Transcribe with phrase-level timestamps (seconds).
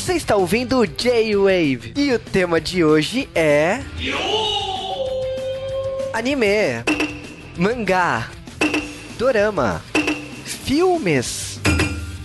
[0.00, 3.80] Você está ouvindo J-Wave e o tema de hoje é.
[6.14, 6.46] Anime,
[7.54, 8.30] mangá,
[9.18, 9.82] dorama,
[10.42, 11.60] filmes.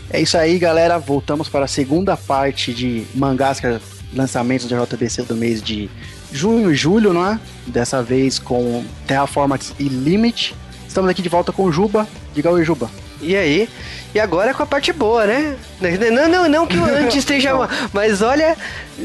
[0.09, 0.97] É isso aí, galera.
[0.97, 3.77] Voltamos para a segunda parte de mangás, é
[4.13, 5.89] lançamentos da JBC do mês de
[6.31, 7.37] junho e julho, não é?
[7.67, 10.55] Dessa vez com Terraformats e Limit.
[10.87, 12.07] Estamos aqui de volta com Juba.
[12.33, 12.89] Diga oi, Juba.
[13.21, 13.69] E aí?
[14.13, 15.57] E agora é com a parte boa, né?
[16.11, 17.67] Não, não, não que o antes esteja mal.
[17.91, 18.55] Mas olha,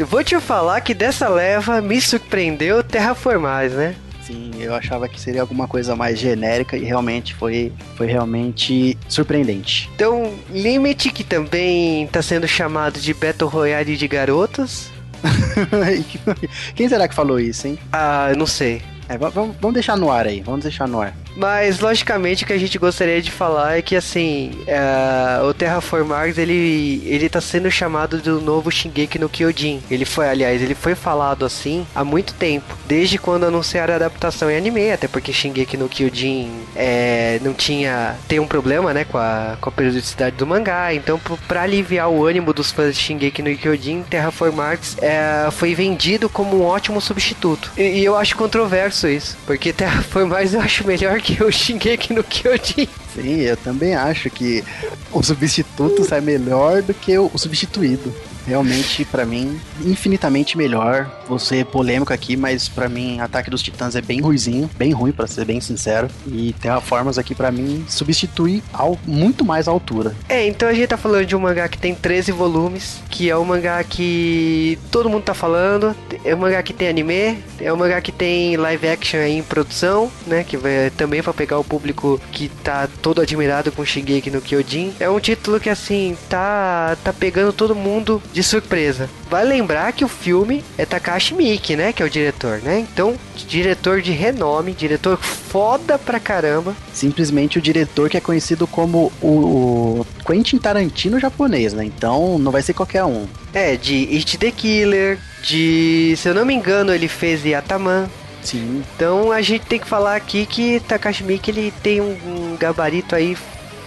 [0.08, 3.94] vou te falar que dessa leva me surpreendeu Terraformais, né?
[4.22, 9.90] Sim, eu achava que seria alguma coisa mais genérica e realmente foi, foi realmente surpreendente.
[9.94, 14.92] Então, Limit, que também está sendo chamado de Battle Royale de garotas.
[16.76, 17.78] Quem será que falou isso, hein?
[17.92, 18.82] Ah, não sei.
[19.08, 21.12] É, vamos, vamos deixar no ar aí, vamos deixar no ar.
[21.36, 26.38] Mas, logicamente, o que a gente gostaria de falar é que, assim, é, o Terraformars,
[26.38, 29.82] ele, ele tá sendo chamado do novo Shingeki no Kyojin.
[29.90, 32.76] Ele foi, aliás, ele foi falado assim há muito tempo.
[32.86, 38.16] Desde quando anunciaram a adaptação em anime, até porque Shingeki no Kyojin é, não tinha...
[38.28, 40.92] Tem um problema, né, com a, com a periodicidade do mangá.
[40.94, 46.28] Então, para aliviar o ânimo dos fãs de Shingeki no Kyojin, Terraformars é, foi vendido
[46.28, 47.70] como um ótimo substituto.
[47.76, 52.24] E, e eu acho controverso isso, porque Terraformars eu acho melhor que o Shingeki no
[52.24, 52.88] Kyojin.
[53.14, 54.64] Sim, eu também acho que
[55.12, 58.14] o substituto sai melhor do que o substituído
[58.50, 61.08] realmente, para mim, infinitamente melhor.
[61.38, 65.28] Ser polêmico aqui, mas para mim, Ataque dos Titãs é bem ruizinho, bem ruim, para
[65.28, 66.08] ser bem sincero.
[66.26, 70.14] E Terraformas aqui, para mim, substitui ao, muito mais a altura.
[70.28, 73.36] É, então a gente tá falando de um mangá que tem 13 volumes, que é
[73.36, 75.94] um mangá que todo mundo tá falando.
[76.24, 79.42] É um mangá que tem anime, é um mangá que tem live action aí em
[79.42, 80.42] produção, né?
[80.42, 84.94] Que vai também para pegar o público que tá todo admirado com Shingeki no Kyojin.
[84.98, 89.08] É um título que, assim, tá, tá pegando todo mundo de de surpresa.
[89.28, 91.92] Vai lembrar que o filme é Takashi Miike, né?
[91.92, 92.80] Que é o diretor, né?
[92.80, 96.74] Então, diretor de renome, diretor foda pra caramba.
[96.92, 101.84] Simplesmente o diretor que é conhecido como o Quentin Tarantino japonês, né?
[101.84, 103.26] Então, não vai ser qualquer um.
[103.52, 106.14] É, de It the Killer, de...
[106.16, 108.08] Se eu não me engano, ele fez Yataman,
[108.42, 108.82] Sim.
[108.96, 113.36] Então a gente tem que falar aqui que Takashi Miike ele tem um gabarito aí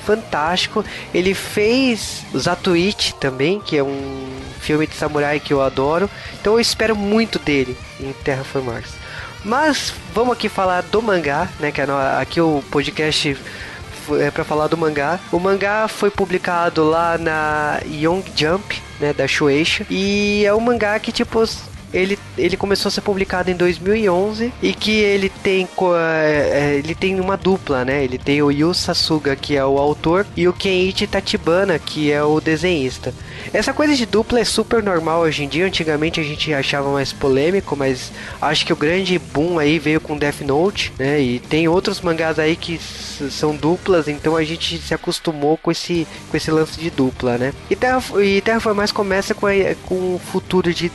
[0.05, 0.83] fantástico.
[1.13, 4.27] Ele fez Zatuichi também, que é um
[4.59, 6.09] filme de samurai que eu adoro.
[6.39, 8.91] Então eu espero muito dele em Terraformars.
[9.43, 11.71] Mas vamos aqui falar do mangá, né?
[11.71, 11.85] Que é
[12.19, 13.37] aqui o podcast
[14.19, 15.19] é para falar do mangá.
[15.31, 20.99] O mangá foi publicado lá na Young Jump, né, da Shueisha, e é um mangá
[20.99, 21.43] que tipo
[21.93, 26.95] ele, ele começou a ser publicado em 2011 e que ele tem é, é, ele
[26.95, 28.03] tem uma dupla, né?
[28.03, 32.23] Ele tem o Yu Sasuga, que é o autor, e o Kenichi Tachibana, que é
[32.23, 33.13] o desenhista.
[33.53, 35.65] Essa coisa de dupla é super normal hoje em dia.
[35.65, 38.11] Antigamente a gente achava mais polêmico, mas
[38.41, 41.21] acho que o grande boom aí veio com Death Note, né?
[41.21, 46.07] E tem outros mangás aí que são duplas, então a gente se acostumou com esse,
[46.29, 47.53] com esse lance de dupla, né?
[47.69, 49.51] E Terra, e Terraformais começa com, a,
[49.85, 50.89] com o futuro de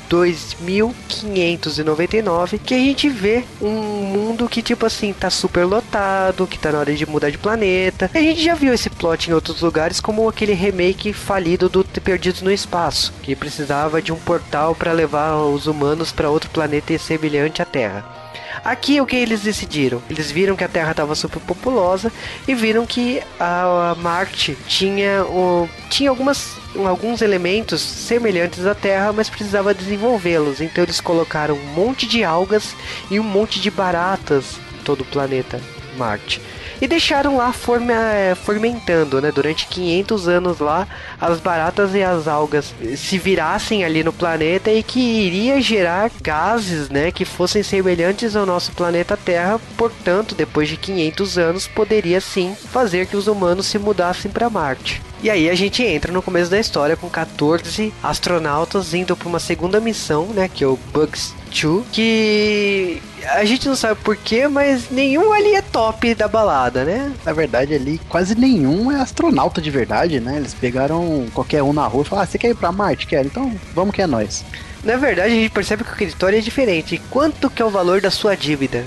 [0.88, 6.72] 2599, que a gente vê um mundo que, tipo assim, tá super lotado, que tá
[6.72, 8.10] na hora de mudar de planeta.
[8.14, 12.42] A gente já viu esse plot em outros lugares, como aquele remake falido do Perdidos
[12.42, 17.60] no Espaço, que precisava de um portal para levar os humanos para outro planeta semelhante
[17.60, 18.17] à Terra.
[18.64, 20.02] Aqui o que eles decidiram?
[20.08, 22.12] Eles viram que a Terra estava super populosa
[22.46, 26.54] e viram que a, Marte tinha, o, tinha algumas,
[26.86, 30.60] alguns elementos semelhantes à Terra, mas precisava desenvolvê-los.
[30.60, 32.74] Então eles colocaram um monte de algas
[33.10, 35.60] e um monte de baratas em todo o planeta
[35.98, 36.40] Marte
[36.80, 39.32] e deixaram lá forma, é, fermentando, né?
[39.32, 40.86] Durante 500 anos lá,
[41.20, 46.88] as baratas e as algas se virassem ali no planeta e que iria gerar gases,
[46.88, 47.10] né?
[47.10, 49.60] Que fossem semelhantes ao nosso planeta Terra.
[49.76, 55.07] Portanto, depois de 500 anos, poderia sim fazer que os humanos se mudassem para Marte.
[55.22, 59.40] E aí a gente entra no começo da história com 14 astronautas indo para uma
[59.40, 64.90] segunda missão, né, que é o Bugs 2, que a gente não sabe porquê, mas
[64.90, 67.12] nenhum ali é top da balada, né?
[67.24, 70.36] Na verdade, ali quase nenhum é astronauta de verdade, né?
[70.36, 73.06] Eles pegaram qualquer um na rua e falaram: ah, você quer ir pra Marte?
[73.06, 73.26] Quer?
[73.26, 74.44] Então vamos que é nós.
[74.84, 77.00] Na verdade, a gente percebe que a história é diferente.
[77.10, 78.84] Quanto que é o valor da sua dívida?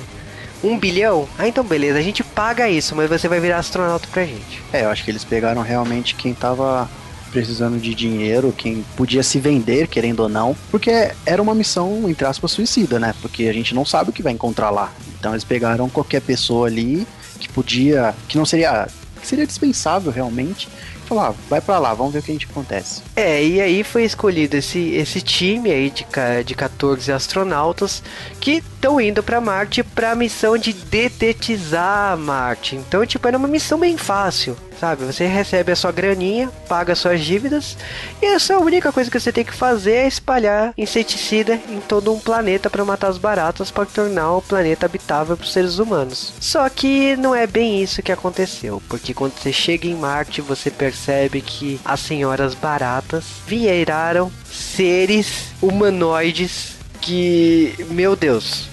[0.64, 1.28] Um bilhão?
[1.38, 4.62] Ah, então beleza, a gente paga isso, mas você vai virar astronauta pra gente.
[4.72, 6.90] É, eu acho que eles pegaram realmente quem tava
[7.32, 12.26] precisando de dinheiro, quem podia se vender, querendo ou não, porque era uma missão, entre
[12.26, 13.16] aspas, suicida, né?
[13.22, 14.92] Porque a gente não sabe o que vai encontrar lá.
[15.18, 17.08] Então eles pegaram qualquer pessoa ali
[17.40, 18.88] que podia, que não seria,
[19.20, 20.68] que seria dispensável realmente,
[21.06, 23.02] falou: ah, vai para lá, vamos ver o que a gente acontece.
[23.16, 26.06] É, e aí foi escolhido esse, esse time aí de,
[26.46, 28.04] de 14 astronautas
[28.40, 32.76] que estão indo para Marte para a missão de detetizar Marte.
[32.76, 35.06] Então, tipo, era uma missão bem fácil sabe?
[35.06, 37.78] Você recebe a sua graninha, paga suas dívidas
[38.20, 41.80] e essa é a única coisa que você tem que fazer é espalhar inseticida em
[41.82, 45.78] todo um planeta para matar as baratas para tornar o planeta habitável para os seres
[45.78, 46.34] humanos.
[46.40, 50.72] Só que não é bem isso que aconteceu, porque quando você chega em Marte você
[50.72, 58.71] percebe que as senhoras baratas vieiraram seres humanoides que, meu Deus,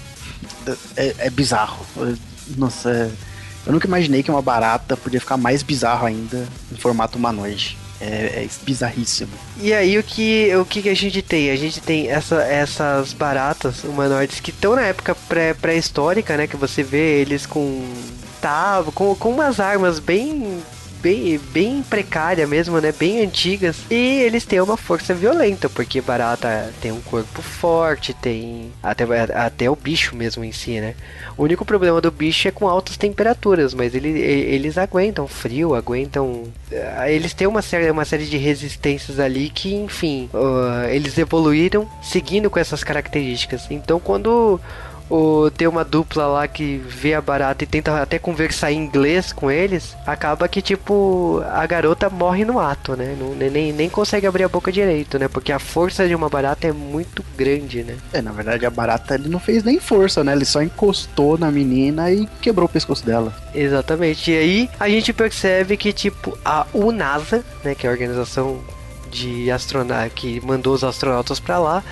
[0.95, 1.85] é, é bizarro.
[2.57, 3.11] Nossa,
[3.65, 7.77] eu nunca imaginei que uma barata podia ficar mais bizarro ainda em formato humanoide.
[8.01, 9.31] É, é bizarríssimo.
[9.59, 11.51] E aí o que, o que a gente tem?
[11.51, 15.15] A gente tem essa, essas baratas humanoides que estão na época
[15.61, 16.47] pré-histórica, né?
[16.47, 17.85] Que você vê eles com
[18.41, 20.61] tá, com, com umas armas bem
[21.01, 22.91] bem, bem precária mesmo, né?
[22.91, 23.77] Bem antigas.
[23.89, 29.69] E eles têm uma força violenta, porque barata tem um corpo forte, tem até, até
[29.69, 30.95] o bicho mesmo em si, né?
[31.37, 36.43] O único problema do bicho é com altas temperaturas, mas ele, eles aguentam frio, aguentam.
[36.71, 41.89] Eh, eles têm uma série, uma série de resistências ali que, enfim, uh, eles evoluíram
[42.01, 43.67] seguindo com essas características.
[43.69, 44.59] Então, quando
[45.09, 49.33] o, tem uma dupla lá que vê a barata e tenta até conversar em inglês
[49.33, 53.15] com eles, acaba que, tipo, a garota morre no ato, né?
[53.19, 55.27] Não, nem, nem consegue abrir a boca direito, né?
[55.27, 57.97] Porque a força de uma barata é muito grande, né?
[58.13, 60.33] É, na verdade, a barata ele não fez nem força, né?
[60.33, 63.33] Ele só encostou na menina e quebrou o pescoço dela.
[63.53, 64.31] Exatamente.
[64.31, 67.73] E aí a gente percebe que, tipo, a UNASA, né?
[67.73, 68.59] Que é a organização
[69.09, 71.83] de astronautas que mandou os astronautas para lá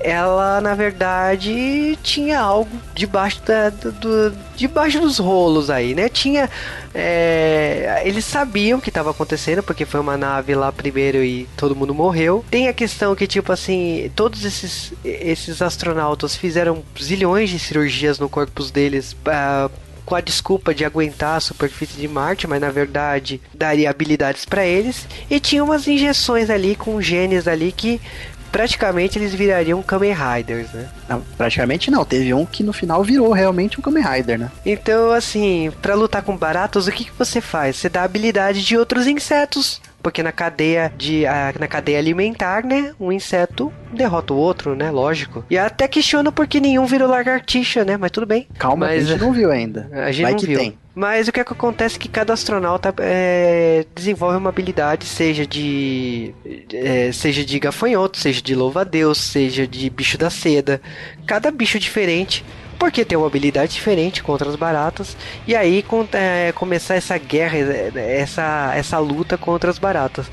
[0.00, 6.08] ela na verdade tinha algo debaixo da, do, debaixo dos rolos aí, né?
[6.08, 6.48] Tinha
[6.94, 11.76] é, eles sabiam o que estava acontecendo porque foi uma nave lá primeiro e todo
[11.76, 12.44] mundo morreu.
[12.50, 18.28] Tem a questão que tipo assim todos esses esses astronautas fizeram zilhões de cirurgias no
[18.28, 19.12] corpo deles.
[19.12, 19.70] Uh,
[20.08, 24.64] com a desculpa de aguentar a superfície de Marte, mas na verdade daria habilidades para
[24.64, 25.06] eles.
[25.28, 28.00] E tinha umas injeções ali com genes ali que
[28.50, 30.88] praticamente eles virariam Kamen Riders, né?
[31.08, 34.50] Não, praticamente não, teve um que no final virou realmente um Kamen Rider, né?
[34.64, 37.76] Então, assim, para lutar com baratos, o que, que você faz?
[37.76, 41.24] Você dá habilidade de outros insetos porque na cadeia de
[41.58, 45.44] na cadeia alimentar, né, um inseto derrota o outro, né, lógico.
[45.50, 48.46] E até questiono porque nenhum virou lagartixa, né, mas tudo bem.
[48.58, 49.88] Calma, mas, a gente não viu ainda.
[50.08, 50.58] A gente Vai não viu.
[50.58, 50.78] Tem.
[50.94, 55.46] Mas o que, é que acontece é que cada astronauta é, desenvolve uma habilidade, seja
[55.46, 56.34] de.
[56.72, 60.80] É, seja de gafanhoto, seja de louva-a-Deus, seja de bicho da seda.
[61.24, 62.44] Cada bicho diferente
[62.78, 65.16] porque tem uma habilidade diferente contra as baratas
[65.46, 67.58] e aí é, começar essa guerra,
[67.96, 70.30] essa, essa luta contra as baratas.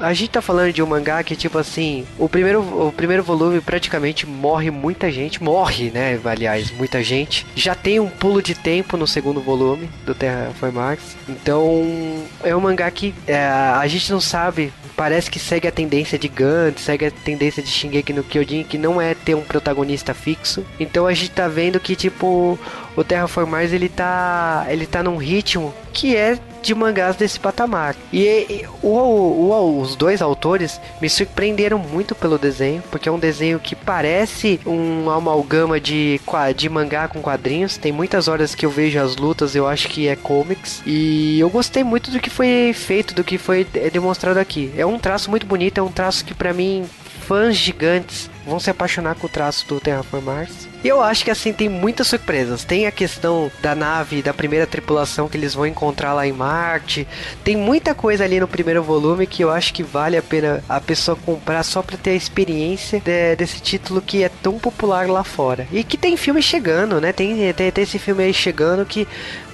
[0.00, 3.60] A gente tá falando de um mangá que tipo assim, o primeiro, o primeiro volume
[3.60, 6.18] praticamente morre muita gente, morre, né?
[6.24, 7.46] Aliás, muita gente.
[7.54, 11.16] Já tem um pulo de tempo no segundo volume do Terra Foi Mars.
[11.28, 16.18] Então é um mangá que é, a gente não sabe, parece que segue a tendência
[16.18, 20.14] de Gantz, segue a tendência de Shingeki no Kyojin, que não é ter um protagonista
[20.14, 20.64] fixo.
[20.78, 22.58] Então a gente tá vendo que tipo
[22.96, 27.96] o Terraformars ele tá ele tá num ritmo que é de mangás desse patamar.
[28.12, 33.18] E, e o, o, os dois autores me surpreenderam muito pelo desenho, porque é um
[33.18, 36.20] desenho que parece um amalgama de,
[36.56, 37.76] de mangá com quadrinhos.
[37.76, 40.82] Tem muitas horas que eu vejo as lutas, eu acho que é comics.
[40.86, 44.72] E eu gostei muito do que foi feito, do que foi demonstrado aqui.
[44.76, 46.84] É um traço muito bonito, é um traço que para mim
[47.28, 50.66] fãs gigantes vão se apaixonar com o traço do Terraformars.
[50.82, 52.64] E eu acho que assim tem muitas surpresas.
[52.64, 57.06] Tem a questão da nave, da primeira tripulação que eles vão encontrar lá em Marte.
[57.44, 60.80] Tem muita coisa ali no primeiro volume que eu acho que vale a pena a
[60.80, 65.22] pessoa comprar só para ter a experiência de, desse título que é tão popular lá
[65.22, 65.68] fora.
[65.70, 67.12] E que tem filme chegando, né?
[67.12, 69.06] Tem, tem, tem esse filme aí chegando que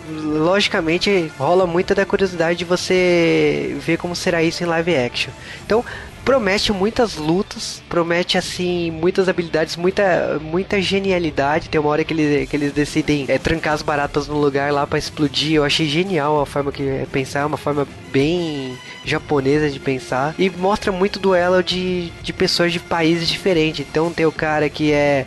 [0.09, 5.33] logicamente rola muita da curiosidade de você ver como será isso em live action.
[5.65, 5.85] Então,
[6.25, 11.69] promete muitas lutas, promete assim muitas habilidades, muita muita genialidade.
[11.69, 14.87] Tem uma hora que eles, que eles decidem é, trancar as baratas no lugar lá
[14.87, 15.55] para explodir.
[15.55, 20.49] Eu achei genial a forma que é pensar, uma forma bem japonesa de pensar e
[20.49, 23.87] mostra muito duelo de, de pessoas de países diferentes.
[23.89, 25.27] Então tem o cara que é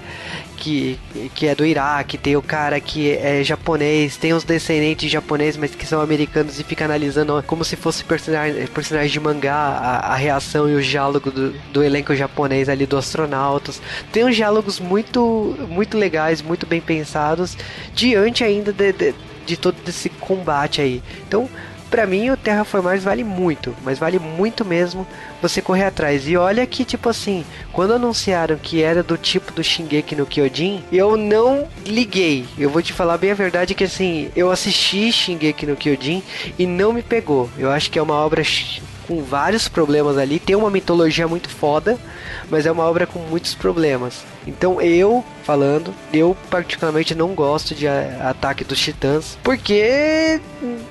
[0.58, 1.00] que,
[1.36, 5.74] que é do Iraque, tem o cara que é japonês, tem os descendentes japoneses, mas
[5.74, 10.16] que são americanos e fica analisando como se fosse personagem, personagem de mangá, a, a
[10.16, 13.82] reação e o diálogo do, do, elenco japonês ali dos astronautas.
[14.12, 17.56] Tem uns diálogos muito, muito legais, muito bem pensados,
[17.94, 21.04] diante ainda de, de, de todo esse combate aí.
[21.28, 21.48] Então,
[21.89, 25.08] para mim o Terraformars vale muito, mas vale muito mesmo
[25.41, 26.27] você correr atrás.
[26.27, 30.84] E olha que tipo assim, quando anunciaram que era do tipo do Shingeki no Kyojin,
[30.91, 32.46] eu não liguei.
[32.58, 36.24] Eu vou te falar bem a verdade que assim, eu assisti Shingeki no Kyojin
[36.58, 37.50] e não me pegou.
[37.58, 38.44] Eu acho que é uma obra
[39.08, 41.98] com vários problemas ali, tem uma mitologia muito foda,
[42.50, 44.25] mas é uma obra com muitos problemas.
[44.46, 50.41] Então eu, falando, eu particularmente não gosto de Ataque dos Titãs, porque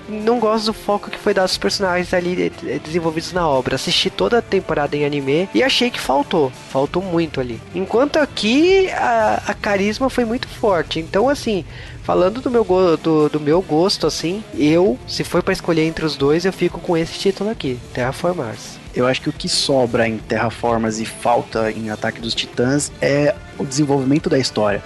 [0.08, 2.50] não gosto do foco que foi dado aos personagens ali
[2.82, 3.76] desenvolvidos na obra.
[3.76, 7.60] Assisti toda a temporada em anime e achei que faltou, faltou muito ali.
[7.74, 11.00] Enquanto aqui a, a carisma foi muito forte.
[11.00, 11.64] Então assim,
[12.06, 12.64] Falando do meu,
[13.02, 16.78] do, do meu gosto, assim, eu, se for para escolher entre os dois, eu fico
[16.78, 18.78] com esse título aqui, Terraformars.
[18.94, 23.34] Eu acho que o que sobra em Terraformars e falta em Ataque dos Titãs é
[23.58, 24.84] o desenvolvimento da história.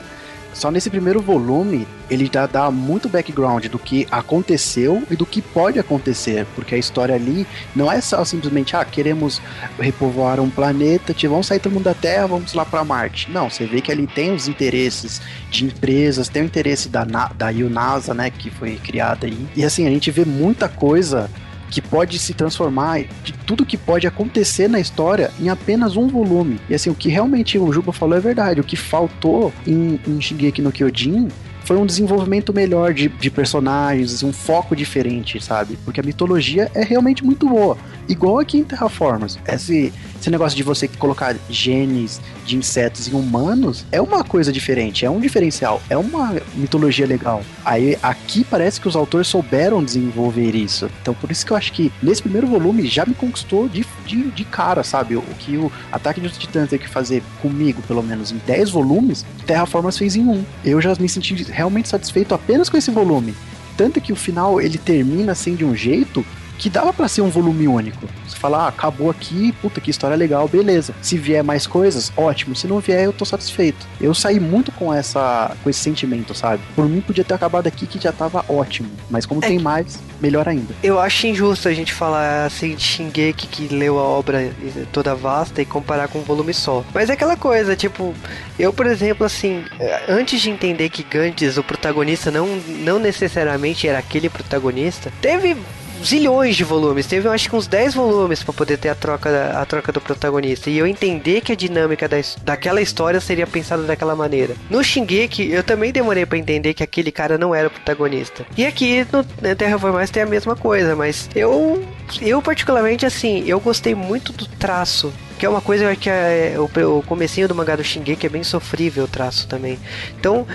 [0.53, 5.41] Só nesse primeiro volume ele já dá muito background do que aconteceu e do que
[5.41, 9.41] pode acontecer, porque a história ali não é só simplesmente, ah, queremos
[9.79, 13.31] repovoar um planeta, vamos sair todo mundo da Terra, vamos lá para Marte.
[13.31, 17.49] Não, você vê que ali tem os interesses de empresas, tem o interesse da, da
[17.49, 19.49] UNASA, né, que foi criada aí.
[19.55, 21.31] E assim, a gente vê muita coisa
[21.71, 26.61] que pode se transformar de tudo que pode acontecer na história em apenas um volume.
[26.69, 28.61] E assim, o que realmente o Juba falou é verdade.
[28.61, 31.29] O que faltou em, em Shingeki no Kyojin
[31.65, 35.79] foi um desenvolvimento melhor de, de personagens, um foco diferente, sabe?
[35.85, 37.79] Porque a mitologia é realmente muito boa.
[38.09, 39.39] Igual aqui em Terraformers.
[39.47, 45.05] Esse, esse negócio de você colocar genes de insetos em humanos é uma coisa diferente,
[45.05, 47.43] é um diferencial, é uma mitologia legal.
[47.65, 50.91] Aí aqui parece que os autores souberam desenvolver isso.
[51.03, 54.31] Então por isso que eu acho que nesse primeiro volume já me conquistou de, de,
[54.31, 55.17] de cara, sabe?
[55.17, 59.25] O que o Ataque dos Titãs teve que fazer comigo, pelo menos em 10 volumes,
[59.47, 60.45] Terraformers fez em um.
[60.65, 63.35] Eu já me senti realmente satisfeito apenas com esse volume.
[63.77, 66.25] Tanto que o final ele termina assim de um jeito
[66.61, 68.07] que dava para ser um volume único.
[68.29, 70.95] Você fala, ah, acabou aqui, puta que história legal, beleza.
[71.01, 72.55] Se vier mais coisas, ótimo.
[72.55, 73.87] Se não vier, eu tô satisfeito.
[73.99, 76.63] Eu saí muito com essa com esse sentimento, sabe?
[76.77, 79.65] Por mim podia ter acabado aqui que já tava ótimo, mas como é tem que...
[79.65, 80.75] mais, melhor ainda.
[80.83, 84.53] Eu acho injusto a gente falar assim de Shingeki que leu a obra
[84.93, 86.85] toda vasta e comparar com um volume só.
[86.93, 88.15] Mas é aquela coisa, tipo,
[88.59, 89.65] eu, por exemplo, assim,
[90.07, 92.47] antes de entender que Gantz, o protagonista, não,
[92.85, 95.57] não necessariamente era aquele protagonista, teve
[96.05, 97.07] zilhões de volumes.
[97.07, 100.01] Teve, eu acho que uns 10 volumes para poder ter a troca, a troca do
[100.01, 100.71] protagonista.
[100.71, 104.55] E eu entender que a dinâmica da, daquela história seria pensada daquela maneira.
[104.69, 108.47] No Shingeki, eu também demorei para entender que aquele cara não era o protagonista.
[108.57, 111.83] E aqui no Terra Mais tem a mesma coisa, mas eu,
[112.21, 116.99] eu particularmente, assim, eu gostei muito do traço que é uma coisa que é, o,
[116.99, 119.79] o comecinho do mangá do Shingeki é bem sofrível o traço também.
[120.19, 120.47] Então,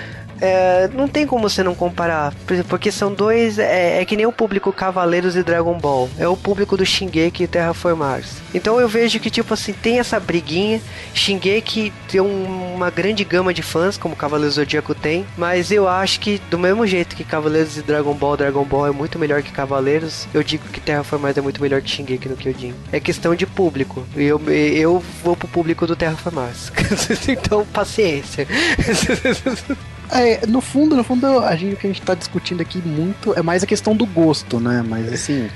[0.41, 2.33] é, não tem como você não comparar,
[2.67, 3.57] porque são dois.
[3.57, 7.43] É, é, que nem o público Cavaleiros e Dragon Ball, é o público do Shingeki
[7.43, 8.37] e Terraformars.
[8.53, 10.81] Então eu vejo que, tipo assim, tem essa briguinha.
[11.13, 15.87] Shingeki tem um, uma grande gama de fãs, como Cavaleiros do Zodíaco tem, mas eu
[15.87, 19.41] acho que, do mesmo jeito que Cavaleiros e Dragon Ball, Dragon Ball é muito melhor
[19.41, 22.73] que Cavaleiros, eu digo que Terraformars é muito melhor que Shingeki no Kyojin.
[22.91, 24.05] É questão de público.
[24.15, 26.71] Eu, eu vou pro público do Terraformars.
[27.27, 28.47] então, paciência.
[30.11, 33.33] É, no fundo, no fundo, a gente, o que a gente tá discutindo aqui muito
[33.33, 34.83] é mais a questão do gosto, né?
[34.87, 35.49] Mas assim,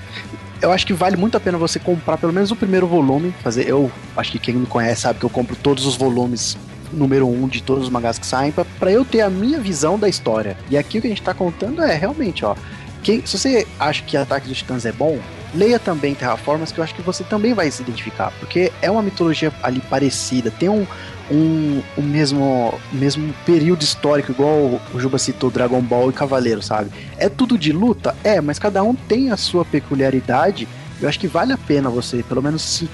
[0.62, 3.34] eu acho que vale muito a pena você comprar pelo menos o primeiro volume.
[3.44, 6.58] Fazer, eu acho que quem me conhece sabe que eu compro todos os volumes
[6.92, 10.10] número um de todos os mangás que saem para eu ter a minha visão da
[10.10, 10.58] história.
[10.70, 12.56] E aqui o que a gente tá contando é realmente, ó.
[13.04, 15.20] Que, se você acha que Ataque dos Titãs é bom,
[15.54, 19.02] leia também Terraformas, que eu acho que você também vai se identificar, porque é uma
[19.02, 20.86] mitologia ali parecida, tem um,
[21.32, 26.92] um, o mesmo, mesmo período histórico, igual o Juba citou Dragon Ball e Cavaleiro, sabe?
[27.18, 28.16] É tudo de luta?
[28.24, 30.68] É, mas cada um tem a sua peculiaridade.
[31.02, 32.90] Eu acho que vale a pena você, pelo menos se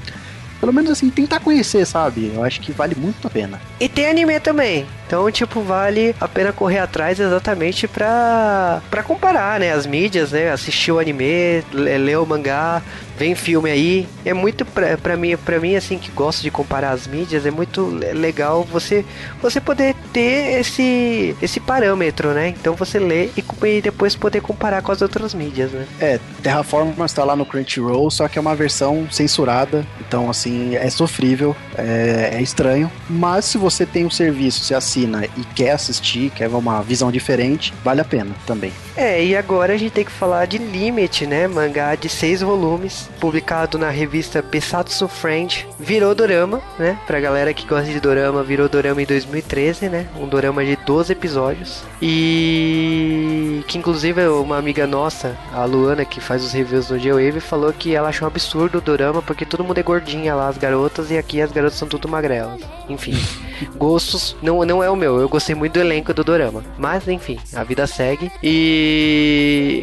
[0.59, 2.31] pelo menos assim, tentar conhecer, sabe?
[2.33, 3.61] Eu acho que vale muito a pena.
[3.79, 4.85] E tem anime também.
[5.15, 9.71] Então, tipo, vale a pena correr atrás exatamente pra, pra comparar, né?
[9.71, 10.51] As mídias, né?
[10.51, 12.81] Assistir o anime, ler o mangá,
[13.17, 14.07] vem filme aí.
[14.25, 17.51] É muito pra, pra mim, para mim assim que gosto de comparar as mídias, é
[17.51, 19.05] muito legal você
[19.41, 22.49] você poder ter esse esse parâmetro, né?
[22.49, 25.85] Então você lê e, e depois poder comparar com as outras mídias, né?
[25.99, 30.89] É, Terraformers está lá no Crunchyroll, só que é uma versão censurada, então assim, é
[30.89, 35.71] sofrível, é, é estranho, mas se você tem um serviço, se assina assina e quer
[35.71, 38.73] assistir, quer uma visão diferente, vale a pena também.
[38.97, 41.47] É, e agora a gente tem que falar de Limit, né?
[41.47, 45.67] Mangá de seis volumes, publicado na revista Besatsu Friend.
[45.77, 46.97] Virou dorama, né?
[47.05, 50.07] Pra galera que gosta de dorama, virou dorama em 2013, né?
[50.17, 51.83] Um dorama de 12 episódios.
[52.01, 57.73] E que inclusive uma amiga nossa, a Luana, que faz os reviews no G-Wave, falou
[57.73, 61.11] que ela achou um absurdo o dorama porque todo mundo é gordinha lá, as garotas,
[61.11, 62.61] e aqui as garotas são tudo magrelas.
[62.87, 63.17] Enfim,
[63.75, 65.19] gostos não, não é o meu.
[65.19, 66.63] Eu gostei muito do elenco do dorama.
[66.77, 68.31] Mas enfim, a vida segue.
[68.41, 68.84] E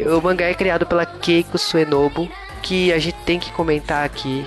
[0.05, 2.29] o mangá é criado pela Keiko Suenobu,
[2.61, 4.45] que a gente tem que comentar aqui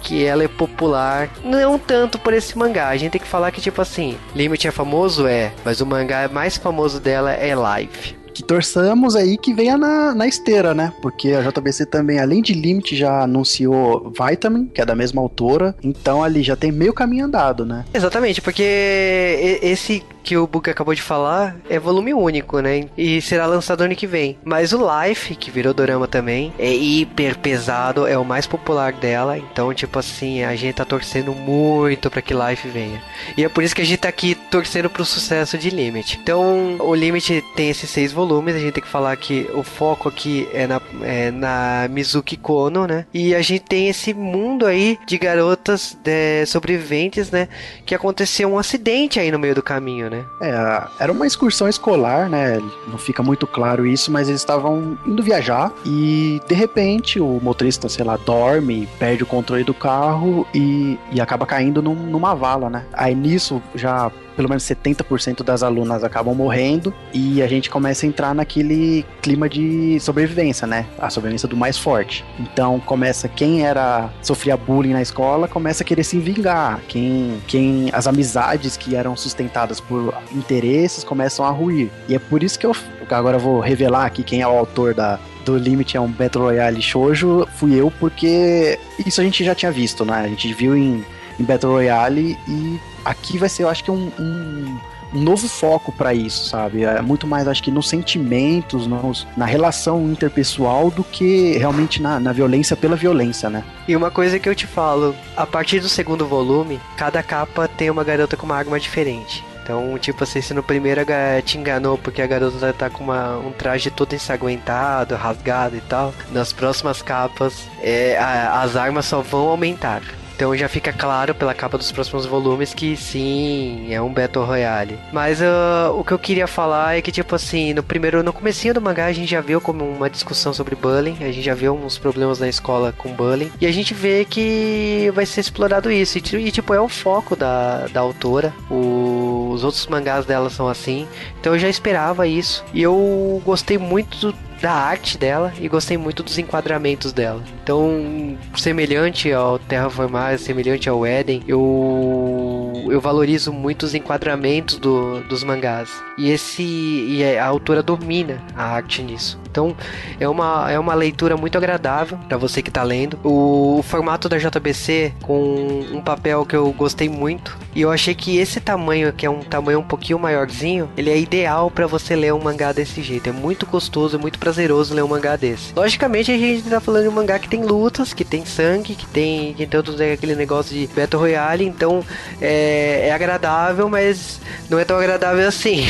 [0.00, 2.88] que ela é popular, não tanto por esse mangá.
[2.88, 5.26] A gente tem que falar que, tipo assim, Limit é famoso?
[5.26, 8.16] É, mas o mangá mais famoso dela é Live.
[8.32, 10.92] Que torçamos aí que venha na, na esteira, né?
[11.02, 15.74] Porque a JBC também, além de Limit, já anunciou Vitamin, que é da mesma autora.
[15.82, 17.84] Então ali já tem meio caminho andado, né?
[17.92, 22.84] Exatamente, porque esse que o Book acabou de falar é volume único, né?
[22.98, 24.36] E será lançado ano que vem.
[24.44, 29.38] Mas o Life, que virou dorama também, é hiper pesado, é o mais popular dela.
[29.38, 33.02] Então, tipo assim, a gente tá torcendo muito para que Life venha.
[33.38, 36.18] E é por isso que a gente tá aqui torcendo pro sucesso de Limit.
[36.22, 38.54] Então, o Limit tem esses seis volumes.
[38.54, 42.86] A gente tem que falar que o foco aqui é na, é na Mizuki Kono,
[42.86, 43.06] né?
[43.14, 47.48] E a gente tem esse mundo aí de garotas de, sobreviventes, né?
[47.86, 50.17] Que aconteceu um acidente aí no meio do caminho, né?
[50.18, 50.26] Né?
[50.40, 52.60] É, era uma excursão escolar, né?
[52.86, 57.88] Não fica muito claro isso, mas eles estavam indo viajar e de repente o motorista,
[57.88, 62.70] sei lá, dorme, perde o controle do carro e, e acaba caindo num, numa vala,
[62.70, 62.84] né?
[62.92, 68.08] Aí nisso já pelo menos 70% das alunas acabam morrendo e a gente começa a
[68.08, 70.86] entrar naquele clima de sobrevivência, né?
[70.96, 72.24] A sobrevivência do mais forte.
[72.38, 76.80] Então começa quem era sofria bullying na escola começa a querer se vingar.
[76.86, 81.90] Quem, quem as amizades que eram sustentadas por interesses começam a ruir.
[82.08, 82.74] E é por isso que eu
[83.10, 86.44] agora eu vou revelar aqui quem é o autor da do Limit é um Battle
[86.44, 90.20] Royale shoujo, fui eu porque isso a gente já tinha visto, né?
[90.20, 91.02] A gente viu em,
[91.40, 94.78] em Battle Royale e aqui vai ser, eu acho que um, um
[95.12, 96.84] um novo foco para isso, sabe?
[96.84, 102.20] É muito mais, acho que nos sentimentos, nos, na relação interpessoal do que realmente na,
[102.20, 103.64] na, violência pela violência, né?
[103.86, 107.90] E uma coisa que eu te falo, a partir do segundo volume, cada capa tem
[107.90, 109.44] uma garota com uma arma diferente.
[109.68, 111.02] Então, tipo assim, se no primeiro
[111.44, 116.14] te enganou porque a garota tá com uma, um traje todo ensanguentado, rasgado e tal,
[116.32, 120.00] nas próximas capas é, a, as armas só vão aumentar.
[120.38, 124.96] Então já fica claro pela capa dos próximos volumes que sim, é um Battle Royale.
[125.12, 128.72] Mas uh, o que eu queria falar é que, tipo assim, no primeiro, no comecinho
[128.72, 131.74] do mangá a gente já viu como uma discussão sobre bullying, a gente já viu
[131.74, 136.18] uns problemas na escola com bullying, e a gente vê que vai ser explorado isso,
[136.18, 139.27] e, e tipo, é o foco da, da autora, o,
[139.58, 141.06] os outros mangás dela são assim,
[141.40, 145.96] então eu já esperava isso, e eu gostei muito do da arte dela e gostei
[145.96, 147.42] muito dos enquadramentos dela.
[147.62, 155.44] Então, semelhante ao Terraformar, semelhante ao Eden, eu eu valorizo muito os enquadramentos do, dos
[155.44, 155.90] mangás.
[156.16, 159.38] E esse e a autora domina a arte nisso.
[159.50, 159.76] Então,
[160.20, 163.18] é uma, é uma leitura muito agradável para você que tá lendo.
[163.24, 168.14] O, o, formato da JBC com um papel que eu gostei muito e eu achei
[168.14, 172.14] que esse tamanho, que é um tamanho um pouquinho maiorzinho, ele é ideal para você
[172.14, 173.28] ler um mangá desse jeito.
[173.28, 175.74] É muito gostoso, é muito prazeroso ler um mangá desse.
[175.76, 179.06] Logicamente, a gente tá falando de um mangá que tem lutas, que tem sangue, que
[179.06, 182.02] tem, que tem todo aquele negócio de Battle Royale, então
[182.40, 185.84] é, é agradável, mas não é tão agradável assim.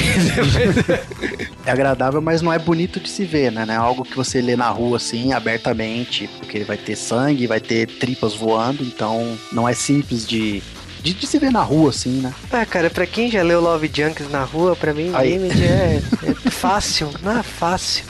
[1.64, 3.64] é agradável, mas não é bonito de se ver, né?
[3.64, 7.60] Não é algo que você lê na rua assim, abertamente, porque vai ter sangue, vai
[7.60, 10.60] ter tripas voando, então não é simples de,
[11.00, 12.34] de, de, se ver na rua, assim, né?
[12.50, 15.38] Ah, cara, pra quem já leu Love Junkies na rua, pra mim, Aí.
[15.38, 16.02] Limit é,
[16.46, 18.04] é fácil, não é fácil.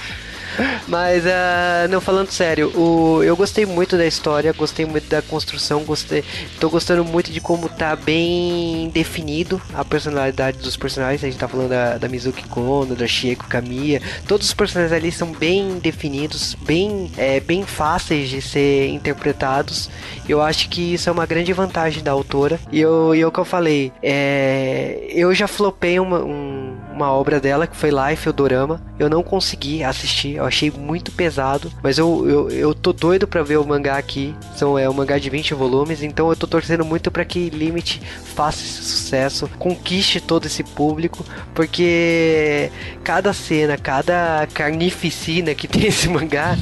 [0.87, 5.85] Mas, uh, não, falando sério, o, eu gostei muito da história, gostei muito da construção,
[5.85, 6.25] gostei,
[6.61, 11.23] tô gostando muito de como tá bem definido a personalidade dos personagens.
[11.23, 15.13] A gente tá falando da, da Mizuki Kono, da Shieko Kamiya, todos os personagens ali
[15.13, 19.91] são bem definidos, bem, é, bem fáceis de ser interpretados.
[20.29, 22.61] Eu acho que isso é uma grande vantagem da autora.
[22.71, 27.13] E eu, e é o que eu falei, é, eu já flopei uma, um, uma
[27.13, 28.83] obra dela que foi Life, o Dorama.
[28.99, 33.43] Eu não consegui assistir, eu achei muito pesado, mas eu, eu, eu tô doido para
[33.43, 34.35] ver o mangá aqui.
[34.57, 38.03] São, é um mangá de 20 volumes, então eu tô torcendo muito para que Limit
[38.35, 42.71] faça esse sucesso, conquiste todo esse público, porque
[43.05, 46.59] cada cena, cada carnificina que tem esse mangá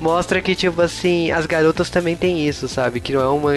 [0.00, 3.00] mostra que, tipo assim, as garotas também tem isso, sabe?
[3.00, 3.52] Que não é uma.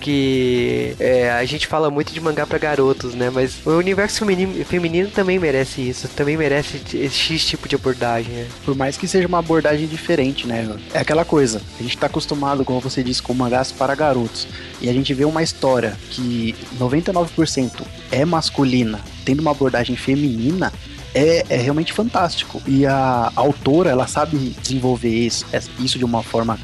[0.00, 3.30] Que é, a gente fala muito de mangá para garotos, né?
[3.30, 8.32] Mas o universo feminino, feminino também merece isso, também merece esse X tipo de abordagem.
[8.32, 8.46] Né?
[8.64, 10.68] Por mais que seja uma abordagem diferente, né?
[10.92, 14.46] É aquela coisa, a gente tá acostumado, como você disse, com mangás para garotos.
[14.80, 20.72] E a gente vê uma história que 99% é masculina, tendo uma abordagem feminina,
[21.14, 22.62] é, é, realmente fantástico.
[22.66, 26.58] E a, a, autora, ela sabe desenvolver isso, é, isso de uma forma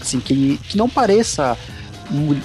[0.00, 1.56] assim que, que não pareça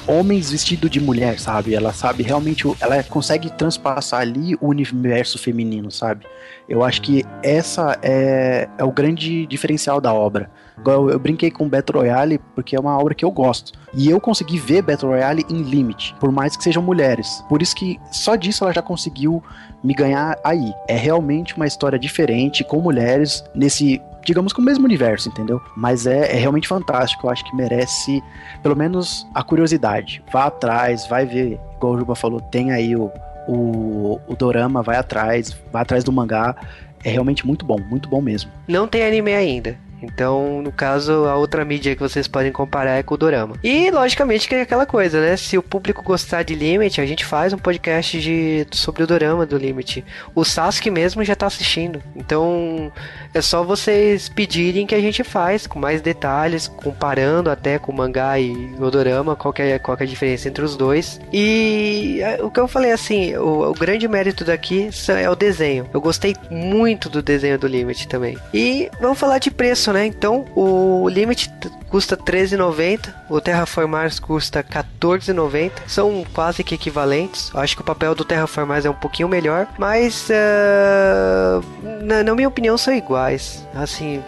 [0.07, 1.75] homens vestidos de mulher, sabe?
[1.75, 6.25] Ela sabe realmente, ela consegue transpassar ali o universo feminino, sabe?
[6.67, 10.49] Eu acho que essa é, é o grande diferencial da obra.
[10.85, 13.71] Eu, eu brinquei com Battle Royale porque é uma obra que eu gosto.
[13.93, 17.43] E eu consegui ver Battle Royale em limite, por mais que sejam mulheres.
[17.49, 19.41] Por isso que só disso ela já conseguiu
[19.83, 20.73] me ganhar aí.
[20.87, 25.61] É realmente uma história diferente, com mulheres, nesse digamos com o mesmo universo, entendeu?
[25.73, 27.25] Mas é, é, realmente fantástico.
[27.25, 28.21] Eu acho que merece,
[28.61, 30.21] pelo menos, a curiosidade.
[30.31, 33.09] Vá atrás, vai ver, igual o Juba falou, tem aí o,
[33.47, 36.53] o, o Dorama, vai atrás, vai atrás do mangá.
[37.05, 38.51] É realmente muito bom, muito bom mesmo.
[38.67, 39.77] Não tem anime ainda.
[40.01, 43.55] Então, no caso, a outra mídia que vocês podem comparar é com o Dorama.
[43.63, 45.35] E, logicamente, que é aquela coisa, né?
[45.35, 49.45] Se o público gostar de Limit, a gente faz um podcast de, sobre o Dorama
[49.45, 50.05] do Limit.
[50.35, 52.01] O Sasuke mesmo já tá assistindo.
[52.15, 52.91] Então,
[53.33, 57.95] é só vocês pedirem que a gente faz, com mais detalhes, comparando até com o
[57.95, 61.19] mangá e o Dorama, qual é, qual é a diferença entre os dois.
[61.33, 65.89] E é, o que eu falei, assim, o, o grande mérito daqui é o desenho.
[65.93, 68.37] Eu gostei muito do desenho do Limit também.
[68.53, 70.05] E vamos falar de preço preço, né?
[70.05, 71.51] Então o Limit
[71.89, 75.71] custa 13,90, o Terraformars custa 14,90.
[75.87, 77.51] São quase que equivalentes.
[77.55, 81.63] Acho que o papel do Terraformars é um pouquinho melhor, mas uh,
[82.03, 83.65] na, na, minha opinião são iguais.
[83.73, 84.21] Assim,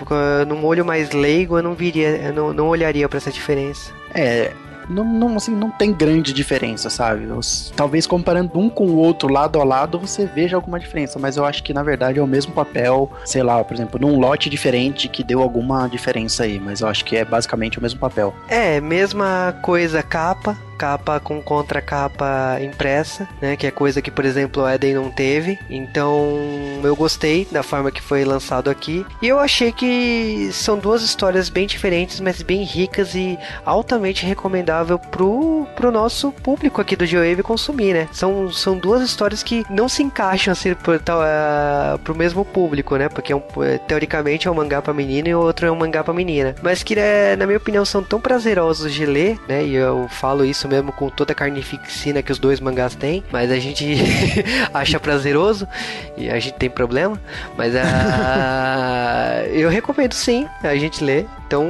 [0.48, 3.92] num olho mais leigo eu não viria, eu não, não olharia para essa diferença.
[4.14, 4.52] É,
[4.90, 7.28] não, não, assim, não tem grande diferença, sabe?
[7.76, 11.46] Talvez comparando um com o outro lado a lado você veja alguma diferença, mas eu
[11.46, 15.08] acho que na verdade é o mesmo papel, sei lá, por exemplo, num lote diferente
[15.08, 18.34] que deu alguma diferença aí, mas eu acho que é basicamente o mesmo papel.
[18.48, 23.58] É, mesma coisa capa, capa com contracapa impressa, né?
[23.58, 25.60] Que é coisa que, por exemplo, o Eden não teve.
[25.70, 26.40] Então,
[26.82, 29.06] eu gostei da forma que foi lançado aqui.
[29.22, 34.98] E eu achei que são duas histórias bem diferentes, mas bem ricas e altamente recomendável
[34.98, 38.08] pro, pro nosso público aqui do GeoWave consumir, né?
[38.14, 43.10] São, são duas histórias que não se encaixam assim pro, uh, pro mesmo público, né?
[43.10, 43.44] Porque é um,
[43.86, 46.56] teoricamente é um mangá pra menina e o outro é um mangá pra menina.
[46.64, 49.66] Mas que, né, na minha opinião, são tão prazerosos de ler, né?
[49.66, 53.52] E eu falo isso mesmo com toda a carnificina que os dois mangás têm, mas
[53.52, 53.86] a gente
[54.74, 55.68] acha prazeroso
[56.16, 57.20] e a gente tem problema.
[57.58, 61.28] Mas uh, eu recomendo sim a gente ler.
[61.48, 61.66] Então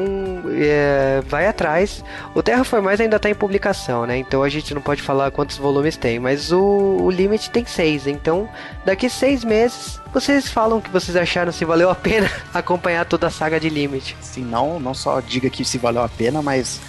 [0.58, 2.04] é, vai atrás.
[2.36, 4.18] O Terraformais ainda está em publicação, né?
[4.18, 6.60] Então a gente não pode falar quantos volumes tem, mas o,
[7.02, 8.06] o limite tem seis.
[8.06, 8.50] Então
[8.86, 13.30] daqui seis meses vocês falam que vocês acharam, se valeu a pena acompanhar toda a
[13.30, 14.18] saga de Limit.
[14.22, 16.82] Sim, não, não só diga que se valeu a pena, mas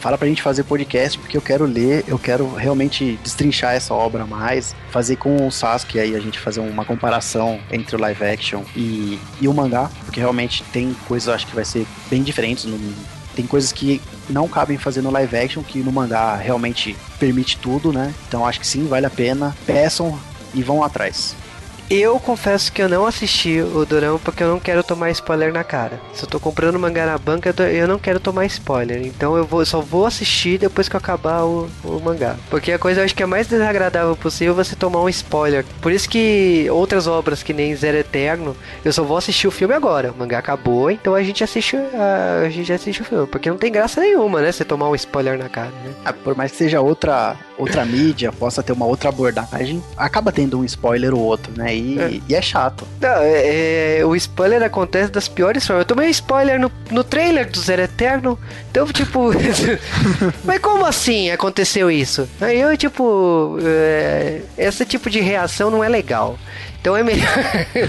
[0.00, 4.26] fala pra gente fazer podcast, porque eu quero ler, eu quero realmente destrinchar essa obra
[4.26, 8.62] mais, fazer com o Sasuke aí, a gente fazer uma comparação entre o live action
[8.74, 12.78] e, e o mangá, porque realmente tem coisas, acho que vai ser bem diferentes no,
[13.36, 17.92] tem coisas que não cabem fazer no live action, que no mangá realmente permite tudo,
[17.92, 18.14] né?
[18.26, 19.54] Então acho que sim, vale a pena.
[19.66, 20.18] Peçam
[20.54, 21.36] e vão atrás.
[21.88, 25.62] Eu confesso que eu não assisti o Dorama porque eu não quero tomar spoiler na
[25.62, 26.00] cara.
[26.12, 29.06] Se eu tô comprando mangá na banca, eu não quero tomar spoiler.
[29.06, 32.34] Então eu vou, só vou assistir depois que eu acabar o, o mangá.
[32.50, 35.64] Porque a coisa eu acho que é mais desagradável possível você tomar um spoiler.
[35.80, 39.72] Por isso que outras obras que nem Zero Eterno, eu só vou assistir o filme
[39.72, 40.10] agora.
[40.10, 43.28] O mangá acabou, então a gente assiste a, a gente assiste o filme.
[43.28, 44.50] Porque não tem graça nenhuma, né?
[44.50, 45.94] Você tomar um spoiler na cara, né?
[46.04, 50.58] Ah, por mais que seja outra, outra mídia, possa ter uma outra abordagem, acaba tendo
[50.58, 51.74] um spoiler ou outro, né?
[51.74, 52.86] E é, e é chato.
[53.00, 55.82] Não, é, é, o spoiler acontece das piores formas.
[55.82, 58.38] Eu tomei spoiler no, no trailer do Zero Eterno.
[58.70, 59.30] Então, tipo.
[60.44, 62.28] mas como assim aconteceu isso?
[62.40, 63.58] Aí eu, tipo.
[63.62, 66.38] É, esse tipo de reação não é legal.
[66.86, 67.26] Então é melhor.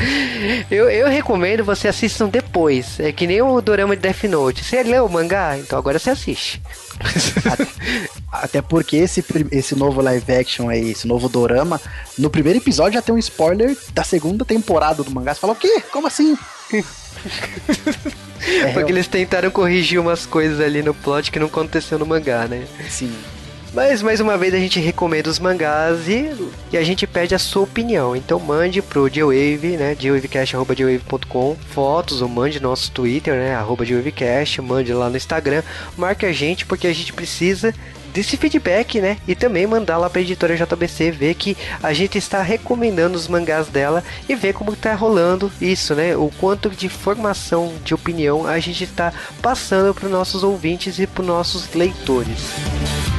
[0.72, 3.00] eu, eu recomendo você assistam depois.
[3.00, 4.64] É que nem o dorama de Death Note.
[4.64, 5.56] Você leu o mangá?
[5.56, 6.60] Então agora você assiste.
[8.32, 11.80] Até porque esse, esse novo live action aí, esse novo dorama,
[12.18, 15.36] no primeiro episódio já tem um spoiler da segunda temporada do mangá.
[15.36, 15.80] Você fala, o quê?
[15.92, 16.36] Como assim?
[18.40, 22.48] É, Porque eles tentaram corrigir umas coisas ali no plot que não aconteceu no mangá,
[22.48, 22.68] né?
[22.88, 23.12] Sim.
[23.74, 26.34] Mas mais uma vez a gente recomenda os mangás e,
[26.72, 28.16] e a gente pede a sua opinião.
[28.16, 29.96] Então mande pro Geowave, né?
[29.98, 33.56] geowavecast.com fotos ou mande nosso Twitter, né?
[33.56, 33.84] Arroba
[34.64, 35.62] mande lá no Instagram,
[35.96, 37.74] marque a gente porque a gente precisa
[38.14, 39.18] desse feedback, né?
[39.28, 43.68] E também mandar lá pra editora JBC ver que a gente está recomendando os mangás
[43.68, 46.16] dela e ver como tá rolando isso, né?
[46.16, 51.24] O quanto de formação, de opinião a gente está passando para nossos ouvintes e para
[51.24, 53.17] nossos leitores.